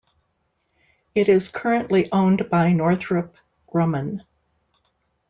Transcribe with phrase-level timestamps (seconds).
[1.13, 3.35] It is currently owned by Northrop
[3.71, 4.21] Grumman.